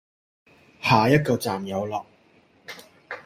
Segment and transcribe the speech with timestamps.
[0.81, 2.03] 下一個站有落